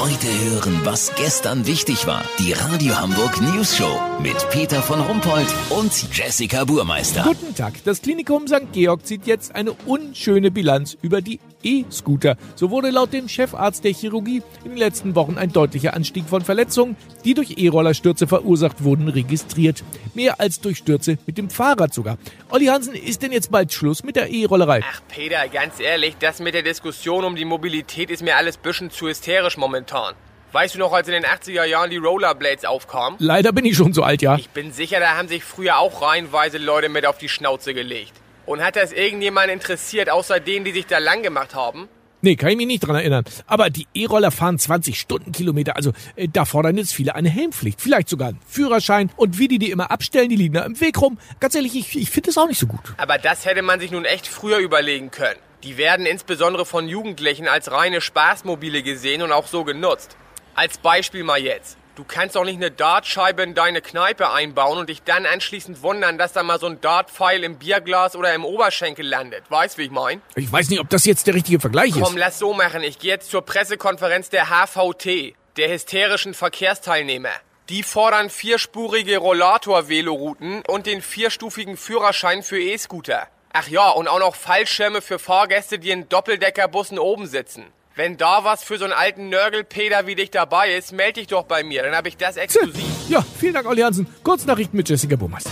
[0.00, 2.24] Heute hören, was gestern wichtig war.
[2.38, 7.22] Die Radio Hamburg News Show mit Peter von Rumpold und Jessica Burmeister.
[7.22, 7.74] Guten Tag.
[7.84, 8.72] Das Klinikum St.
[8.72, 12.36] Georg zieht jetzt eine unschöne Bilanz über die E-Scooter.
[12.54, 16.42] So wurde laut dem Chefarzt der Chirurgie in den letzten Wochen ein deutlicher Anstieg von
[16.42, 19.82] Verletzungen, die durch E-Rollerstürze verursacht wurden, registriert.
[20.14, 22.18] Mehr als durch Stürze mit dem Fahrrad sogar.
[22.50, 24.82] Olli Hansen, ist denn jetzt bald Schluss mit der E-Rollerei?
[24.90, 28.90] Ach Peter, ganz ehrlich, das mit der Diskussion um die Mobilität ist mir alles bisschen
[28.90, 30.14] zu hysterisch momentan.
[30.52, 33.16] Weißt du noch, als in den 80er Jahren die Rollerblades aufkamen?
[33.20, 34.36] Leider bin ich schon so alt, ja.
[34.36, 38.12] Ich bin sicher, da haben sich früher auch reihenweise Leute mit auf die Schnauze gelegt.
[38.50, 41.88] Und hat das irgendjemand interessiert, außer denen, die sich da lang gemacht haben?
[42.20, 43.22] Nee, kann ich mich nicht dran erinnern.
[43.46, 47.80] Aber die E-Roller fahren 20 Stundenkilometer, also äh, da fordern jetzt viele eine Helmpflicht.
[47.80, 49.08] Vielleicht sogar einen Führerschein.
[49.14, 51.16] Und wie die die immer abstellen, die liegen da im Weg rum.
[51.38, 52.80] Ganz ehrlich, ich, ich finde das auch nicht so gut.
[52.96, 55.38] Aber das hätte man sich nun echt früher überlegen können.
[55.62, 60.16] Die werden insbesondere von Jugendlichen als reine Spaßmobile gesehen und auch so genutzt.
[60.56, 61.78] Als Beispiel mal jetzt.
[61.96, 66.18] Du kannst doch nicht eine Dartscheibe in deine Kneipe einbauen und dich dann anschließend wundern,
[66.18, 69.42] dass da mal so ein Dartpfeil im Bierglas oder im Oberschenkel landet.
[69.50, 70.22] Weißt, wie ich mein?
[70.36, 72.18] Ich weiß nicht, ob das jetzt der richtige Vergleich Komm, ist.
[72.18, 72.82] lass so machen.
[72.82, 77.30] Ich gehe jetzt zur Pressekonferenz der HVT, der hysterischen Verkehrsteilnehmer.
[77.68, 83.28] Die fordern vierspurige Rollator-Velorouten und den vierstufigen Führerschein für E-Scooter.
[83.52, 87.64] Ach ja, und auch noch Fallschirme für Fahrgäste, die in Doppeldeckerbussen oben sitzen.
[88.00, 91.44] Wenn da was für so einen alten Nörgelpeter wie dich dabei ist, melde dich doch
[91.44, 92.82] bei mir, dann habe ich das exklusiv.
[93.10, 94.06] Ja, vielen Dank, Olli Hansen.
[94.22, 95.50] Kurznachrichten mit Jessica Burmeister.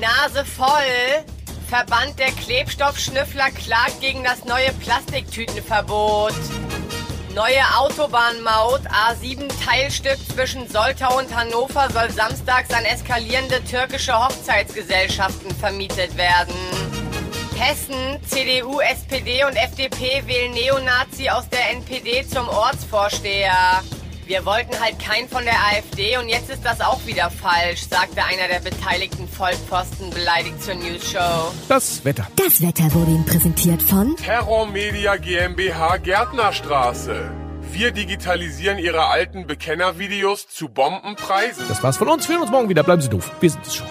[0.00, 1.24] Nase voll.
[1.68, 6.34] Verband der Klebstoffschnüffler klagt gegen das neue Plastiktütenverbot.
[7.32, 16.16] Neue Autobahnmaut A7 Teilstück zwischen Soltau und Hannover soll samstags an eskalierende türkische Hochzeitsgesellschaften vermietet
[16.16, 16.56] werden.
[17.62, 23.84] Hessen, CDU, SPD und FDP wählen Neonazi aus der NPD zum Ortsvorsteher.
[24.26, 28.24] Wir wollten halt keinen von der AfD und jetzt ist das auch wieder falsch, sagte
[28.24, 31.52] einer der beteiligten Vollpfosten beleidigt zur News Show.
[31.68, 32.26] Das Wetter.
[32.34, 37.30] Das Wetter wurde Ihnen präsentiert von Terror Media GmbH Gärtnerstraße.
[37.70, 41.64] Wir digitalisieren Ihre alten Bekennervideos zu Bombenpreisen.
[41.68, 42.28] Das war's von uns.
[42.28, 42.82] Wir hören uns morgen wieder.
[42.82, 43.30] Bleiben Sie doof.
[43.40, 43.86] Wir sind es schon.